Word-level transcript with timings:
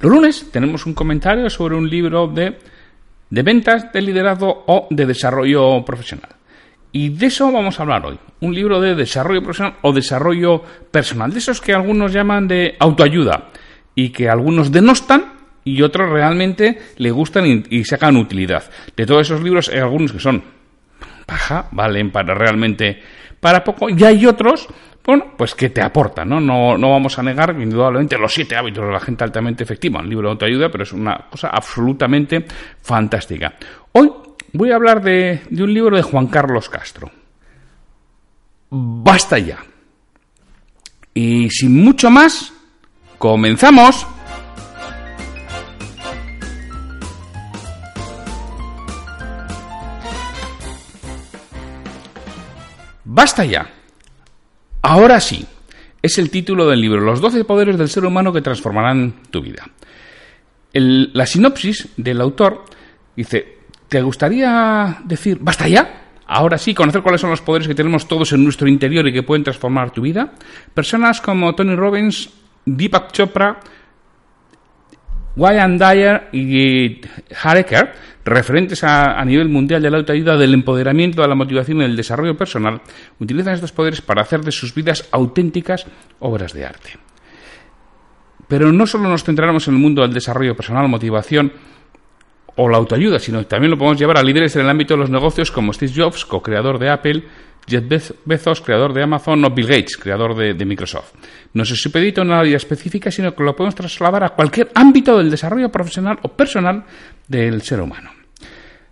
Los 0.00 0.10
lunes 0.10 0.50
tenemos 0.50 0.86
un 0.86 0.94
comentario 0.94 1.50
sobre 1.50 1.76
un 1.76 1.88
libro 1.88 2.26
de, 2.26 2.56
de 3.28 3.42
ventas, 3.42 3.92
de 3.92 4.00
liderazgo 4.00 4.64
o 4.66 4.88
de 4.88 5.04
desarrollo 5.04 5.84
profesional. 5.84 6.30
Y 6.90 7.10
de 7.10 7.26
eso 7.26 7.52
vamos 7.52 7.78
a 7.78 7.82
hablar 7.82 8.06
hoy. 8.06 8.18
Un 8.40 8.54
libro 8.54 8.80
de 8.80 8.94
desarrollo 8.94 9.42
profesional 9.42 9.76
o 9.82 9.92
desarrollo 9.92 10.62
personal. 10.90 11.30
De 11.30 11.38
esos 11.38 11.60
que 11.60 11.74
algunos 11.74 12.14
llaman 12.14 12.48
de 12.48 12.76
autoayuda 12.78 13.50
y 13.94 14.08
que 14.08 14.30
algunos 14.30 14.72
denostan 14.72 15.34
y 15.64 15.82
otros 15.82 16.08
realmente 16.10 16.78
le 16.96 17.10
gustan 17.10 17.46
y, 17.46 17.62
y 17.68 17.84
sacan 17.84 18.16
utilidad. 18.16 18.64
De 18.96 19.04
todos 19.04 19.26
esos 19.26 19.42
libros 19.42 19.68
hay 19.68 19.80
algunos 19.80 20.12
que 20.12 20.18
son 20.18 20.42
paja, 21.26 21.68
valen 21.72 22.10
para 22.10 22.34
realmente 22.34 23.02
para 23.38 23.64
poco, 23.64 23.88
y 23.88 24.02
hay 24.04 24.26
otros 24.26 24.68
bueno, 25.04 25.32
pues 25.36 25.54
que 25.54 25.70
te 25.70 25.82
aportan, 25.82 26.28
¿no? 26.28 26.40
¿no? 26.40 26.76
No 26.76 26.90
vamos 26.90 27.18
a 27.18 27.22
negar, 27.22 27.56
indudablemente, 27.60 28.18
los 28.18 28.32
siete 28.32 28.56
hábitos 28.56 28.84
de 28.84 28.92
la 28.92 29.00
gente 29.00 29.24
altamente 29.24 29.64
efectiva, 29.64 30.00
un 30.00 30.08
libro 30.08 30.28
de 30.28 30.32
autoayuda, 30.32 30.70
pero 30.70 30.84
es 30.84 30.92
una 30.92 31.26
cosa 31.30 31.48
absolutamente 31.48 32.44
fantástica. 32.82 33.54
Hoy 33.92 34.12
voy 34.52 34.70
a 34.70 34.76
hablar 34.76 35.02
de, 35.02 35.42
de 35.48 35.62
un 35.62 35.72
libro 35.72 35.96
de 35.96 36.02
Juan 36.02 36.26
Carlos 36.26 36.68
Castro. 36.68 37.10
Basta 38.70 39.38
ya. 39.38 39.58
Y 41.14 41.50
sin 41.50 41.82
mucho 41.82 42.10
más, 42.10 42.52
comenzamos. 43.18 44.06
Basta 53.04 53.44
ya. 53.44 53.79
Ahora 54.82 55.20
sí, 55.20 55.46
es 56.02 56.18
el 56.18 56.30
título 56.30 56.68
del 56.68 56.80
libro, 56.80 57.00
Los 57.00 57.20
12 57.20 57.44
poderes 57.44 57.76
del 57.76 57.88
ser 57.88 58.04
humano 58.04 58.32
que 58.32 58.40
transformarán 58.40 59.14
tu 59.30 59.42
vida. 59.42 59.68
la 60.72 61.26
sinopsis 61.26 61.88
del 61.96 62.20
autor 62.20 62.64
dice, 63.14 63.58
¿te 63.88 64.00
gustaría 64.00 64.98
decir, 65.04 65.38
basta 65.40 65.68
ya? 65.68 66.00
Ahora 66.26 66.58
sí, 66.58 66.74
conocer 66.74 67.02
cuáles 67.02 67.20
son 67.20 67.30
los 67.30 67.42
poderes 67.42 67.66
que 67.66 67.74
tenemos 67.74 68.06
todos 68.06 68.32
en 68.32 68.44
nuestro 68.44 68.68
interior 68.68 69.06
y 69.08 69.12
que 69.12 69.24
pueden 69.24 69.42
transformar 69.42 69.90
tu 69.90 70.00
vida. 70.00 70.32
Personas 70.72 71.20
como 71.20 71.54
Tony 71.54 71.74
Robbins, 71.74 72.30
Deepak 72.64 73.10
Chopra, 73.10 73.58
Wayne 75.36 75.76
Dyer 75.76 76.28
y 76.32 77.00
Hareker, 77.42 77.92
referentes 78.30 78.84
a, 78.84 79.22
nivel 79.24 79.48
mundial 79.48 79.82
de 79.82 79.90
la 79.90 79.98
autoayuda, 79.98 80.36
del 80.36 80.54
empoderamiento, 80.54 81.20
de 81.20 81.28
la 81.28 81.34
motivación 81.34 81.78
y 81.78 81.82
del 81.82 81.96
desarrollo 81.96 82.36
personal, 82.36 82.80
utilizan 83.18 83.54
estos 83.54 83.72
poderes 83.72 84.00
para 84.00 84.22
hacer 84.22 84.40
de 84.40 84.52
sus 84.52 84.74
vidas 84.74 85.08
auténticas 85.10 85.86
obras 86.20 86.52
de 86.52 86.64
arte. 86.64 86.90
Pero 88.48 88.72
no 88.72 88.86
solo 88.86 89.08
nos 89.08 89.24
centraremos 89.24 89.68
en 89.68 89.74
el 89.74 89.80
mundo 89.80 90.02
del 90.02 90.14
desarrollo 90.14 90.56
personal, 90.56 90.88
motivación 90.88 91.52
o 92.56 92.68
la 92.68 92.78
autoayuda, 92.78 93.18
sino 93.18 93.38
que 93.40 93.44
también 93.46 93.70
lo 93.70 93.78
podemos 93.78 93.98
llevar 93.98 94.18
a 94.18 94.22
líderes 94.22 94.54
en 94.56 94.62
el 94.62 94.70
ámbito 94.70 94.94
de 94.94 95.00
los 95.00 95.10
negocios 95.10 95.50
como 95.50 95.72
Steve 95.72 95.92
Jobs, 95.94 96.24
co-creador 96.24 96.78
de 96.78 96.90
Apple, 96.90 97.24
Jeff 97.66 98.12
Bezos, 98.24 98.60
creador 98.60 98.92
de 98.92 99.02
Amazon, 99.02 99.44
o 99.44 99.50
Bill 99.50 99.66
Gates, 99.66 99.96
creador 99.96 100.36
de, 100.36 100.64
Microsoft. 100.64 101.14
No 101.54 101.64
se 101.64 101.76
supedita 101.76 102.22
una 102.22 102.40
área 102.40 102.56
específica, 102.56 103.10
sino 103.10 103.34
que 103.34 103.42
lo 103.42 103.54
podemos 103.54 103.74
trasladar 103.74 104.24
a 104.24 104.30
cualquier 104.30 104.70
ámbito 104.74 105.16
del 105.16 105.30
desarrollo 105.30 105.70
profesional 105.70 106.18
o 106.22 106.28
personal 106.28 106.84
del 107.28 107.62
ser 107.62 107.80
humano. 107.80 108.19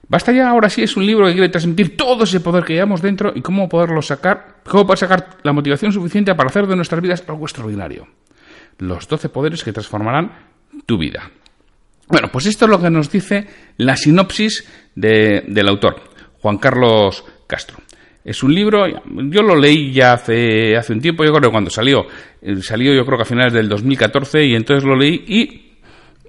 Basta 0.08 0.32
ya, 0.32 0.48
ahora 0.48 0.70
sí, 0.70 0.82
es 0.82 0.96
un 0.96 1.04
libro 1.04 1.26
que 1.26 1.32
quiere 1.32 1.50
transmitir 1.50 1.96
todo 1.96 2.24
ese 2.24 2.40
poder 2.40 2.64
que 2.64 2.72
llevamos 2.72 3.02
dentro 3.02 3.32
y 3.34 3.42
cómo 3.42 3.68
poderlo 3.68 4.00
sacar, 4.00 4.56
cómo 4.64 4.84
poder 4.86 4.98
sacar 4.98 5.36
la 5.42 5.52
motivación 5.52 5.92
suficiente 5.92 6.34
para 6.34 6.48
hacer 6.48 6.66
de 6.66 6.76
nuestras 6.76 7.02
vidas 7.02 7.22
algo 7.28 7.44
extraordinario. 7.44 8.06
Los 8.78 9.06
12 9.06 9.28
poderes 9.28 9.62
que 9.62 9.72
transformarán 9.72 10.32
tu 10.86 10.96
vida. 10.96 11.30
Bueno, 12.08 12.28
pues 12.32 12.46
esto 12.46 12.64
es 12.64 12.70
lo 12.70 12.80
que 12.80 12.88
nos 12.88 13.10
dice 13.10 13.46
la 13.76 13.96
sinopsis 13.96 14.66
de, 14.94 15.44
del 15.46 15.68
autor, 15.68 16.00
Juan 16.40 16.56
Carlos 16.56 17.22
Castro. 17.46 17.76
Es 18.24 18.42
un 18.42 18.54
libro, 18.54 18.86
yo 18.86 19.42
lo 19.42 19.56
leí 19.56 19.92
ya 19.92 20.14
hace, 20.14 20.74
hace 20.76 20.94
un 20.94 21.00
tiempo, 21.00 21.24
yo 21.24 21.32
creo 21.32 21.42
que 21.42 21.50
cuando 21.50 21.70
salió, 21.70 22.06
eh, 22.40 22.62
salió 22.62 22.94
yo 22.94 23.04
creo 23.04 23.18
que 23.18 23.22
a 23.22 23.26
finales 23.26 23.52
del 23.52 23.68
2014 23.68 24.44
y 24.46 24.54
entonces 24.54 24.84
lo 24.84 24.96
leí 24.96 25.24
y 25.26 25.78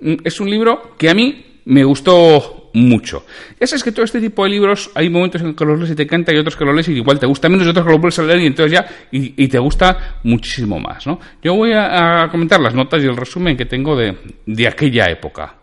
mm, 0.02 0.18
es 0.26 0.40
un 0.42 0.50
libro 0.50 0.96
que 0.98 1.10
a 1.10 1.14
mí 1.14 1.62
me 1.66 1.84
gustó 1.86 2.59
mucho. 2.74 3.26
Ya 3.60 3.68
sabes 3.68 3.84
que 3.84 3.92
todo 3.92 4.06
este 4.06 4.20
tipo 4.20 4.44
de 4.44 4.50
libros 4.50 4.92
hay 4.96 5.10
momentos 5.10 5.42
en 5.42 5.56
que 5.56 5.66
los 5.66 5.80
lees 5.80 5.92
y 5.92 5.96
te 5.96 6.04
encanta 6.04 6.34
y 6.34 6.38
otros 6.38 6.56
que 6.56 6.66
los 6.66 6.74
lees 6.74 6.88
y 6.90 6.94
igual 6.94 7.20
te 7.20 7.26
gusta 7.26 7.50
menos 7.50 7.66
y 7.66 7.70
otros 7.70 7.86
que 7.86 7.92
los 7.92 8.02
vuelves 8.02 8.20
a 8.20 8.24
leer 8.24 8.40
y 8.42 8.48
entonces 8.48 8.72
ya 8.72 8.88
y, 9.12 9.48
te 9.48 9.60
gusta 9.60 10.20
muchísimo 10.24 10.80
más. 10.80 11.06
¿no? 11.08 11.20
Yo 11.42 11.56
voy 11.56 11.74
a, 11.74 12.24
a, 12.24 12.30
comentar 12.30 12.60
las 12.60 12.74
notas 12.74 13.04
y 13.04 13.08
el 13.08 13.18
resumen 13.18 13.58
que 13.58 13.66
tengo 13.66 13.96
de, 13.96 14.16
de 14.46 14.68
aquella 14.68 15.06
época. 15.10 15.56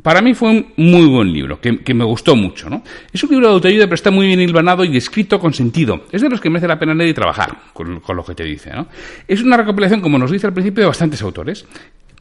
Para 0.00 0.22
mí 0.22 0.32
fue 0.32 0.48
un 0.48 0.72
muy 0.76 1.06
buen 1.06 1.30
libro, 1.30 1.60
que, 1.60 1.80
que, 1.80 1.92
me 1.92 2.04
gustó 2.04 2.34
mucho. 2.34 2.70
¿no? 2.70 2.82
Es 3.12 3.22
un 3.24 3.30
libro 3.30 3.48
de 3.48 3.54
autoayuda, 3.54 3.84
pero 3.84 3.94
está 3.94 4.10
muy 4.10 4.26
bien 4.26 4.40
hilvanado 4.40 4.84
y 4.84 4.96
escrito 4.96 5.38
con 5.38 5.52
sentido. 5.52 6.06
Es 6.10 6.22
de 6.22 6.30
los 6.30 6.40
que 6.40 6.48
merece 6.48 6.66
la 6.66 6.78
pena 6.78 6.94
leer 6.94 7.10
y 7.10 7.14
trabajar 7.14 7.56
con, 7.74 8.00
con 8.00 8.16
lo 8.16 8.24
que 8.24 8.34
te 8.34 8.42
dice. 8.42 8.70
¿no? 8.70 8.86
Es 9.28 9.42
una 9.42 9.58
recopilación, 9.58 10.00
como 10.00 10.18
nos 10.18 10.30
dice 10.30 10.46
al 10.46 10.54
principio, 10.54 10.82
de 10.82 10.88
bastantes 10.88 11.20
autores 11.20 11.66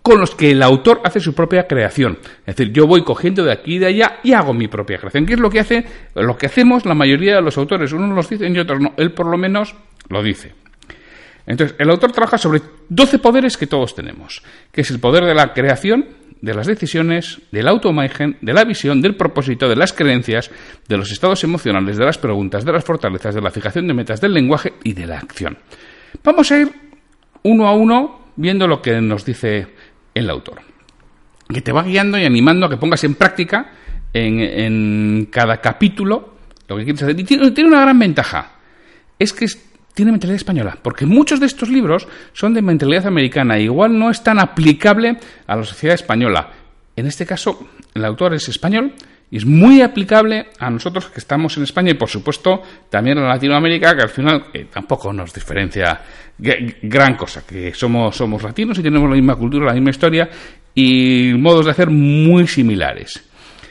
con 0.02 0.20
los 0.20 0.36
que 0.36 0.52
el 0.52 0.64
autor 0.64 1.02
hace 1.04 1.20
su 1.20 1.34
propia 1.34 1.68
creación. 1.68 2.18
Es 2.46 2.56
decir, 2.56 2.74
yo 2.74 2.88
voy 2.88 3.04
cogiendo 3.04 3.44
de 3.44 3.52
aquí 3.52 3.76
y 3.76 3.80
de 3.80 3.88
allá 3.88 4.20
y 4.24 4.34
hago 4.34 4.54
mi 4.54 4.68
propia 4.68 4.98
creación. 4.98 5.26
¿Qué 5.26 5.34
es 5.34 5.40
lo 5.40 5.50
que 5.50 5.60
hace? 5.60 5.86
Lo 6.16 6.38
que 6.38 6.48
hacemos 6.48 6.86
la 6.86 6.96
mayoría 6.96 7.36
de 7.36 7.42
los 7.42 7.58
autores. 7.58 7.92
Unos 7.94 8.16
los 8.16 8.30
dicen 8.30 8.56
y 8.56 8.60
otros 8.60 8.80
no. 8.82 8.94
Él 8.98 9.14
por 9.14 9.28
lo 9.28 9.38
menos 9.38 9.76
lo 10.10 10.24
dice. 10.24 10.54
Entonces, 11.46 11.76
el 11.80 11.90
autor 11.90 12.12
trabaja 12.12 12.38
sobre 12.38 12.62
12 12.90 13.20
poderes 13.20 13.58
que 13.58 13.68
todos 13.68 13.96
tenemos, 13.96 14.44
que 14.72 14.82
es 14.82 14.92
el 14.92 15.00
poder 15.00 15.26
de 15.26 15.34
la 15.34 15.54
creación, 15.54 16.06
de 16.42 16.54
las 16.54 16.68
decisiones, 16.68 17.42
de 17.52 17.64
la 17.64 17.72
autoimagen, 17.72 18.38
de 18.42 18.54
la 18.54 18.64
visión, 18.64 19.02
del 19.02 19.16
propósito, 19.16 19.68
de 19.68 19.76
las 19.76 19.94
creencias, 19.94 20.52
de 20.88 20.98
los 20.98 21.12
estados 21.12 21.44
emocionales, 21.44 21.98
de 21.98 22.06
las 22.06 22.18
preguntas, 22.18 22.66
de 22.66 22.72
las 22.72 22.84
fortalezas, 22.84 23.36
de 23.36 23.42
la 23.42 23.52
fijación 23.52 23.88
de 23.88 23.94
metas, 23.94 24.22
del 24.22 24.34
lenguaje 24.34 24.74
y 24.84 24.94
de 24.94 25.08
la 25.08 25.18
acción. 25.18 25.58
Vamos 26.24 26.52
a 26.52 26.60
ir 26.60 26.72
uno 27.44 27.68
a 27.68 27.74
uno 27.74 28.22
viendo 28.36 28.68
lo 28.68 28.82
que 28.82 29.00
nos 29.02 29.26
dice 29.26 29.68
el 30.14 30.30
autor, 30.30 30.62
que 31.48 31.62
te 31.62 31.72
va 31.72 31.84
guiando 31.84 32.18
y 32.18 32.26
animando 32.26 32.66
a 32.66 32.70
que 32.70 32.78
pongas 32.78 33.04
en 33.04 33.16
práctica 33.16 33.72
en, 34.14 34.40
en 34.40 35.28
cada 35.32 35.58
capítulo 35.58 36.32
lo 36.72 36.78
que 36.78 36.84
quieres 36.86 37.04
hacer. 37.04 37.20
Y 37.20 37.24
tiene, 37.24 37.68
una 37.68 37.82
gran 37.82 38.00
ventaja, 38.00 38.52
es 39.20 39.34
que 39.34 39.46
es, 39.46 39.62
tiene 39.94 40.12
mentalidad 40.12 40.38
española, 40.38 40.78
porque 40.82 41.06
muchos 41.06 41.40
de 41.40 41.46
estos 41.46 41.70
libros 41.70 42.08
son 42.34 42.54
de 42.54 42.62
mentalidad 42.62 43.08
americana, 43.08 43.60
igual 43.60 43.98
no 43.98 44.10
es 44.10 44.24
tan 44.24 44.40
aplicable 44.40 45.18
a 45.48 45.56
la 45.56 45.64
sociedad 45.64 45.96
española. 45.96 46.52
En 46.96 47.08
este 47.08 47.26
caso, 47.26 47.68
el 47.94 48.06
autor 48.06 48.34
es 48.34 48.48
español 48.48 48.94
y 49.32 49.38
es 49.38 49.46
muy 49.46 49.82
aplicable 49.82 50.50
a 50.60 50.70
nosotros 50.70 51.08
que 51.08 51.20
estamos 51.20 51.56
en 51.56 51.64
España 51.64 51.92
y, 51.92 51.94
por 51.94 52.10
supuesto, 52.10 52.62
también 52.90 53.18
a 53.18 53.30
Latinoamérica, 53.30 53.96
que 53.96 54.02
al 54.02 54.10
final 54.10 54.48
eh, 54.54 54.68
tampoco 54.72 55.14
nos 55.14 55.34
diferencia 55.34 56.02
gran 56.38 57.16
cosa, 57.16 57.46
que 57.48 57.74
somos, 57.74 58.16
somos 58.16 58.44
latinos 58.44 58.78
y 58.78 58.84
tenemos 58.84 59.10
la 59.10 59.16
misma 59.16 59.38
cultura, 59.38 59.68
la 59.68 59.74
misma 59.74 59.92
historia 59.92 60.30
y 60.76 61.34
modos 61.38 61.66
de 61.66 61.72
hacer 61.72 61.90
muy 61.90 62.46
similares. 62.46 63.24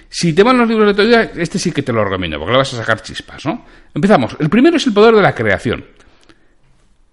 Si 0.08 0.32
te 0.32 0.42
van 0.42 0.56
los 0.56 0.66
libros 0.66 0.88
de 0.88 0.94
teoría, 0.94 1.30
este 1.36 1.58
sí 1.58 1.72
que 1.72 1.82
te 1.82 1.92
lo 1.92 2.04
recomiendo, 2.04 2.38
porque 2.38 2.52
le 2.52 2.58
vas 2.58 2.72
a 2.72 2.78
sacar 2.78 3.02
chispas, 3.02 3.44
¿no? 3.44 3.66
Empezamos. 3.94 4.36
El 4.40 4.48
primero 4.48 4.78
es 4.78 4.86
el 4.86 4.94
poder 4.94 5.14
de 5.14 5.22
la 5.22 5.34
creación. 5.34 5.84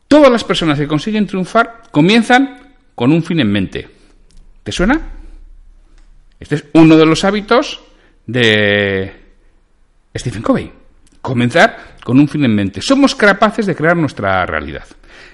Todas 0.08 0.32
las 0.32 0.46
personas 0.46 0.80
que 0.80 0.88
consiguen 0.88 1.28
triunfar 1.28 1.84
comienzan 1.92 2.76
con 2.96 3.12
un 3.12 3.22
fin 3.24 3.42
en 3.42 3.52
mente. 3.52 3.90
¿Te 4.64 4.72
suena? 4.72 5.02
Este 6.40 6.56
es 6.56 6.66
uno 6.74 6.96
de 6.96 7.06
los 7.06 7.26
hábitos 7.26 7.82
de 8.28 9.14
Stephen 10.16 10.42
Covey. 10.42 10.72
comenzar 11.22 11.98
con 12.04 12.20
un 12.20 12.28
fin 12.28 12.46
en 12.46 12.56
mente. 12.56 12.82
Somos 12.82 13.16
capaces 13.16 13.66
de 13.66 13.76
crear 13.76 13.98
nuestra 13.98 14.46
realidad. 14.46 14.86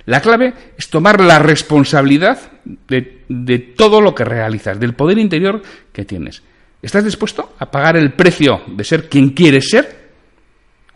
La 0.05 0.21
clave 0.21 0.53
es 0.77 0.89
tomar 0.89 1.21
la 1.21 1.39
responsabilidad 1.39 2.39
de, 2.65 3.25
de, 3.29 3.59
todo 3.59 4.01
lo 4.01 4.15
que 4.15 4.25
realizas, 4.25 4.79
del 4.79 4.93
poder 4.95 5.17
interior 5.17 5.61
que 5.91 6.05
tienes. 6.05 6.41
¿Estás 6.81 7.05
dispuesto 7.05 7.53
a 7.59 7.69
pagar 7.69 7.95
el 7.95 8.13
precio 8.13 8.61
de 8.67 8.83
ser 8.83 9.07
quien 9.07 9.29
quieres 9.29 9.69
ser? 9.69 10.03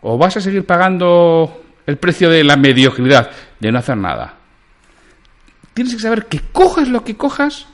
¿O 0.00 0.18
vas 0.18 0.36
a 0.36 0.40
seguir 0.40 0.66
pagando 0.66 1.62
el 1.86 1.96
precio 1.96 2.28
de 2.28 2.44
la 2.44 2.56
mediocridad, 2.56 3.30
de 3.58 3.72
no 3.72 3.78
hacer 3.78 3.96
nada? 3.96 4.34
Tienes 5.74 5.94
que 5.94 6.00
saber 6.00 6.26
que 6.26 6.40
cojas 6.52 6.88
lo 6.88 7.04
que 7.04 7.16
cojas, 7.16 7.68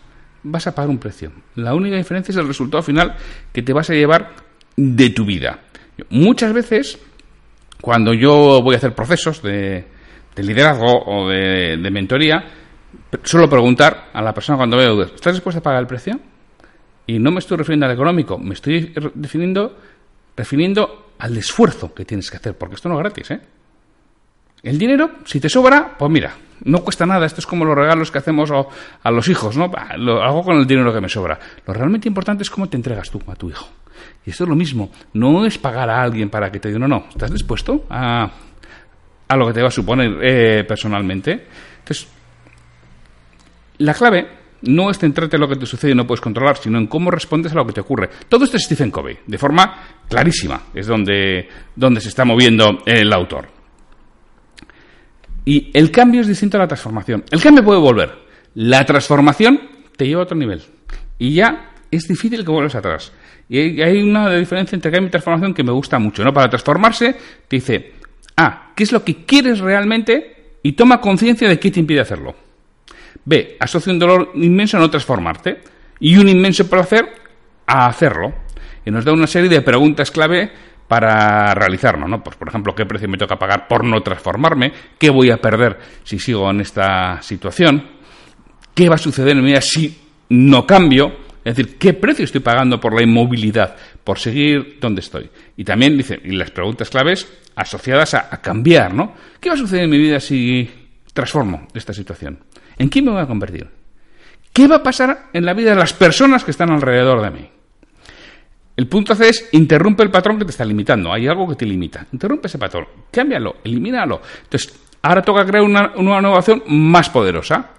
vas 0.45 0.67
a 0.67 0.75
pagar 0.75 0.91
un 0.91 0.99
precio. 0.99 1.33
La 1.57 1.75
única 1.75 1.97
diferencia 1.97 2.33
es 2.33 2.39
el 2.39 2.47
resultado 2.47 2.83
final 2.83 3.17
que 3.53 3.63
te 3.63 3.73
vas 3.73 3.91
a 3.91 3.95
llevar 3.95 4.35
de 4.77 5.11
tu 5.11 5.25
vida. 5.25 5.61
Muchas 6.11 6.53
veces, 6.53 6.99
cuando 7.81 8.15
yo 8.15 8.61
voy 8.63 8.75
a 8.75 8.79
hacer 8.79 8.95
procesos 8.95 9.43
de, 9.43 9.85
de 10.35 10.43
liderazgo 10.43 11.05
o 11.07 11.29
de, 11.29 11.77
mentoría, 11.91 12.45
suelo 13.23 13.49
preguntar 13.49 14.11
a 14.13 14.23
la 14.23 14.35
persona 14.35 14.59
cuando 14.59 14.77
veo, 14.77 15.03
¿estás 15.03 15.35
dispuesta 15.35 15.61
a 15.61 15.63
pagar 15.63 15.81
el 15.81 15.87
precio? 15.87 16.19
Y 17.07 17.19
no 17.19 17.31
me 17.31 17.39
estoy 17.39 17.59
refiriendo 17.59 17.87
al 17.87 17.93
económico, 17.93 18.39
me 18.39 18.55
estoy 18.55 18.93
definiendo, 19.15 19.77
refiriendo 20.37 21.13
al 21.19 21.37
esfuerzo 21.37 21.95
que 21.95 22.05
tienes 22.05 22.31
que 22.31 22.39
hacer, 22.39 22.57
porque 22.57 22.77
esto 22.77 22.89
no 22.89 22.97
es 22.97 23.01
gratis, 23.01 23.31
¿eh? 23.31 23.41
El 24.63 24.79
dinero, 24.79 25.11
si 25.27 25.41
te 25.41 25.51
sobra, 25.51 25.95
pues 25.99 26.11
mira, 26.11 26.35
no 26.63 26.79
cuesta 26.81 27.07
nada. 27.07 27.27
Esto 27.27 27.41
es 27.41 27.47
como 27.47 27.65
los 27.65 27.77
regalos 27.77 28.11
que 28.11 28.19
hacemos 28.19 28.51
a 28.51 29.11
los 29.11 29.29
hijos, 29.29 29.57
¿no? 29.57 29.71
Lo 29.99 30.23
hago 30.23 30.43
con 30.43 30.57
el 30.57 30.67
dinero 30.67 30.93
que 30.93 31.01
me 31.01 31.09
sobra. 31.09 31.39
Lo 31.67 31.75
realmente 31.75 32.09
importante 32.09 32.43
es 32.43 32.51
cómo 32.51 32.69
te 32.69 32.77
entregas 32.77 33.11
tú 33.11 33.21
a 33.29 33.35
tu 33.35 33.51
hijo. 33.51 33.69
Y 34.27 34.31
esto 34.31 34.45
es 34.45 34.51
lo 34.51 34.57
mismo. 34.57 34.91
No 35.13 35.45
es 35.45 35.59
pagar 35.59 35.91
a 35.91 36.03
alguien 36.03 36.31
para 36.31 36.51
que 36.51 36.61
te 36.61 36.69
diga, 36.69 36.81
no, 36.81 36.89
no. 36.89 37.07
¿Estás 37.11 37.33
dispuesto 37.33 37.85
a, 37.91 38.31
a 39.29 39.37
lo 39.37 39.47
que 39.47 39.53
te 39.53 39.63
va 39.63 39.69
a 39.69 39.73
suponer 39.73 40.19
eh, 40.23 40.65
personalmente? 40.65 41.47
Entonces, 41.81 42.09
la 43.79 43.95
clave 43.95 44.29
no 44.63 44.91
es 44.91 44.99
centrarte 44.99 45.37
en 45.37 45.41
lo 45.41 45.49
que 45.49 45.57
te 45.57 45.67
sucede 45.67 45.93
y 45.93 45.95
no 45.95 46.07
puedes 46.07 46.21
controlar, 46.21 46.57
sino 46.57 46.79
en 46.79 46.87
cómo 46.87 47.11
respondes 47.11 47.53
a 47.53 47.57
lo 47.57 47.67
que 47.67 47.73
te 47.73 47.81
ocurre. 47.81 48.09
Todo 48.29 48.45
esto 48.45 48.57
es 48.57 48.65
Stephen 48.65 48.91
Covey, 48.91 49.19
de 49.27 49.39
forma 49.39 49.83
clarísima. 50.09 50.63
Es 50.73 50.87
donde, 50.87 51.49
donde 51.77 52.01
se 52.01 52.09
está 52.09 52.25
moviendo 52.25 52.79
el 52.87 53.13
autor. 53.13 53.49
Y 55.45 55.71
el 55.75 55.91
cambio 55.91 56.21
es 56.21 56.27
distinto 56.27 56.57
a 56.57 56.61
la 56.61 56.69
transformación. 56.69 57.25
El 57.31 57.43
cambio 57.43 57.65
puede 57.65 57.81
volver. 57.81 58.13
La 58.55 58.85
transformación 58.87 59.61
te 59.97 60.07
lleva 60.07 60.23
a 60.23 60.25
otro 60.25 60.37
nivel. 60.37 60.63
Y 61.19 61.35
ya 61.35 61.73
es 61.91 62.09
difícil 62.09 62.45
que 62.45 62.51
vuelvas 62.51 62.75
atrás. 62.75 63.13
Y 63.49 63.81
hay 63.83 64.03
una 64.03 64.35
diferencia 64.35 64.75
entre 64.75 64.91
cambio 64.91 65.09
y 65.09 65.11
transformación 65.11 65.53
que 65.53 65.63
me 65.63 65.73
gusta 65.73 65.99
mucho. 65.99 66.25
¿no? 66.25 66.33
Para 66.33 66.49
transformarse, 66.49 67.15
te 67.47 67.57
dice, 67.57 67.93
A, 68.37 68.73
¿qué 68.75 68.85
es 68.85 68.93
lo 68.93 69.05
que 69.05 69.25
quieres 69.25 69.61
realmente? 69.61 70.59
Y 70.63 70.73
toma 70.73 71.01
conciencia 71.01 71.49
de 71.49 71.59
qué 71.59 71.71
te 71.71 71.81
impide 71.81 72.01
hacerlo. 72.01 72.35
B, 73.25 73.57
asocia 73.61 73.93
un 73.93 73.99
dolor 73.99 74.33
inmenso 74.35 74.79
a 74.79 74.81
no 74.81 74.91
transformarte. 74.91 75.61
Y 76.01 76.17
un 76.17 76.29
inmenso 76.29 76.69
placer 76.69 77.07
a 77.67 77.87
hacerlo. 77.87 78.33
Y 78.87 78.91
nos 78.91 79.05
da 79.05 79.13
una 79.13 79.27
serie 79.27 79.49
de 79.51 79.63
preguntas 79.63 80.11
clave 80.11 80.53
para 80.89 81.55
realizarlo, 81.55 82.07
¿no? 82.07 82.23
Pues, 82.23 82.37
por 82.37 82.49
ejemplo, 82.49 82.75
¿qué 82.75 82.87
precio 82.87 83.09
me 83.09 83.19
toca 83.19 83.37
pagar 83.37 83.67
por 83.67 83.85
no 83.85 84.01
transformarme? 84.03 84.73
¿Qué 84.99 85.11
voy 85.11 85.31
a 85.31 85.39
perder 85.39 85.79
si 86.03 86.19
sigo 86.19 86.51
en 86.51 86.61
esta 86.61 87.21
situación? 87.23 87.89
¿Qué 88.75 88.89
va 88.89 88.97
a 88.97 88.99
suceder 88.99 89.33
en 89.33 89.43
mi 89.43 89.51
vida 89.51 89.61
si 89.61 89.97
no 90.31 90.67
cambio? 90.67 91.25
Es 91.45 91.57
decir, 91.57 91.77
¿qué 91.79 91.93
precio 91.93 92.25
estoy 92.25 92.41
pagando 92.41 92.81
por 92.81 92.95
la 92.95 93.03
inmovilidad, 93.03 93.77
por 94.03 94.19
seguir 94.19 94.79
donde 94.81 95.01
estoy? 95.01 95.31
Y 95.57 95.65
también 95.65 95.97
dice, 95.97 96.19
y 96.23 96.33
las 96.33 96.51
preguntas 96.51 96.89
claves 96.91 97.31
asociadas 97.55 98.15
a, 98.15 98.29
a 98.31 98.41
cambiar, 98.41 98.95
¿no? 98.95 99.15
¿Qué 99.41 99.51
va 99.51 99.55
a 99.55 99.59
suceder 99.59 99.85
en 99.85 99.91
mi 99.91 99.99
vida 99.99 100.21
si 100.21 100.69
transformo 101.13 101.69
esta 101.75 101.93
situación? 101.93 102.41
¿En 102.79 102.89
quién 102.89 103.05
me 103.05 103.13
voy 103.13 103.23
a 103.23 103.27
convertir? 103.27 103.69
¿Qué 104.53 104.69
va 104.69 104.77
a 104.77 104.83
pasar 104.83 105.31
en 105.33 105.45
la 105.45 105.53
vida 105.53 105.71
de 105.71 105.77
las 105.77 105.93
personas 105.93 106.45
que 106.45 106.51
están 106.51 106.71
alrededor 106.71 107.23
de 107.23 107.31
mí? 107.31 107.51
El 108.77 108.89
punto 108.89 109.15
C 109.15 109.29
es 109.29 109.49
interrumpe 109.53 110.03
el 110.03 110.11
patrón 110.11 110.39
que 110.39 110.45
te 110.45 110.51
está 110.51 110.65
limitando. 110.65 111.13
Hay 111.13 111.29
algo 111.29 111.49
que 111.49 111.55
te 111.55 111.65
limita. 111.65 112.07
Interrumpe 112.13 112.49
ese 112.49 112.59
patrón. 112.59 112.87
Cámbialo, 113.11 113.57
elimínalo. 113.63 114.21
Entonces, 114.43 114.75
ahora 115.03 115.23
toca 115.23 115.45
crear 115.47 115.63
una, 115.63 115.93
una 115.97 116.19
innovación 116.19 116.63
más 116.67 117.09
poderosa 117.09 117.71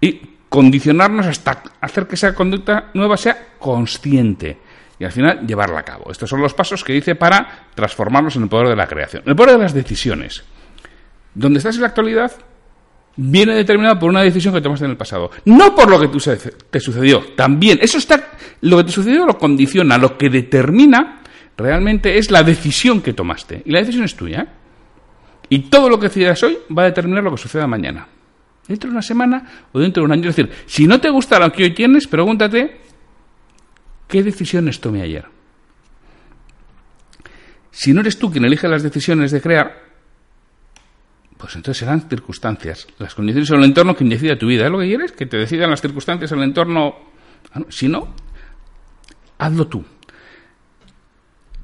y 0.00 0.20
condicionarnos 0.48 1.26
hasta 1.26 1.62
hacer 1.80 2.06
que 2.06 2.16
esa 2.16 2.34
conducta 2.34 2.90
nueva 2.92 3.16
sea 3.16 3.54
consciente 3.58 4.58
y 4.98 5.04
al 5.04 5.12
final 5.12 5.46
llevarla 5.46 5.80
a 5.80 5.84
cabo. 5.84 6.10
Estos 6.10 6.28
son 6.28 6.42
los 6.42 6.52
pasos 6.52 6.84
que 6.84 6.92
dice 6.92 7.14
para 7.14 7.68
transformarnos 7.74 8.36
en 8.36 8.42
el 8.42 8.48
poder 8.48 8.68
de 8.68 8.76
la 8.76 8.86
creación. 8.86 9.22
El 9.26 9.34
poder 9.34 9.56
de 9.56 9.62
las 9.62 9.74
decisiones. 9.74 10.44
Donde 11.34 11.58
estás 11.58 11.76
en 11.76 11.80
la 11.80 11.88
actualidad, 11.88 12.32
viene 13.16 13.54
determinado 13.54 13.98
por 13.98 14.10
una 14.10 14.22
decisión 14.22 14.54
que 14.54 14.60
tomaste 14.60 14.84
en 14.84 14.92
el 14.92 14.96
pasado. 14.96 15.30
No 15.44 15.74
por 15.74 15.90
lo 15.90 16.00
que 16.00 16.08
te 16.70 16.80
sucedió. 16.80 17.22
También, 17.36 17.78
eso 17.82 17.98
está, 17.98 18.30
lo 18.62 18.78
que 18.78 18.84
te 18.84 18.92
sucedió 18.92 19.26
lo 19.26 19.38
condiciona. 19.38 19.98
Lo 19.98 20.16
que 20.16 20.30
determina 20.30 21.20
realmente 21.56 22.18
es 22.18 22.30
la 22.30 22.42
decisión 22.42 23.02
que 23.02 23.12
tomaste. 23.12 23.62
Y 23.64 23.72
la 23.72 23.80
decisión 23.80 24.04
es 24.04 24.16
tuya. 24.16 24.46
Y 25.48 25.60
todo 25.70 25.88
lo 25.88 25.98
que 25.98 26.08
decidas 26.08 26.42
hoy 26.42 26.58
va 26.76 26.82
a 26.82 26.86
determinar 26.86 27.22
lo 27.22 27.32
que 27.32 27.38
suceda 27.38 27.66
mañana. 27.66 28.08
Dentro 28.66 28.88
de 28.88 28.92
una 28.92 29.02
semana 29.02 29.66
o 29.72 29.80
dentro 29.80 30.02
de 30.02 30.06
un 30.06 30.12
año. 30.12 30.30
Es 30.30 30.36
decir, 30.36 30.52
si 30.66 30.86
no 30.86 31.00
te 31.00 31.10
gusta 31.10 31.38
lo 31.38 31.52
que 31.52 31.64
hoy 31.64 31.74
tienes, 31.74 32.06
pregúntate 32.06 32.80
qué 34.08 34.22
decisiones 34.22 34.80
tomé 34.80 35.02
ayer. 35.02 35.26
Si 37.70 37.92
no 37.92 38.02
eres 38.02 38.18
tú 38.18 38.30
quien 38.30 38.44
elige 38.44 38.68
las 38.68 38.82
decisiones 38.82 39.30
de 39.30 39.40
crear, 39.40 39.91
pues 41.42 41.56
entonces 41.56 41.80
serán 41.80 42.08
circunstancias. 42.08 42.86
Las 42.98 43.16
condiciones 43.16 43.48
son 43.48 43.58
el 43.58 43.64
entorno 43.64 43.96
quien 43.96 44.08
decida 44.08 44.38
tu 44.38 44.46
vida. 44.46 44.66
¿Es 44.66 44.70
lo 44.70 44.78
que 44.78 44.86
quieres? 44.86 45.10
Que 45.10 45.26
te 45.26 45.38
decidan 45.38 45.70
las 45.70 45.80
circunstancias, 45.80 46.30
el 46.30 46.40
entorno. 46.40 46.94
Ah, 47.52 47.62
si 47.68 47.88
no, 47.88 48.14
hazlo 49.38 49.66
tú. 49.66 49.84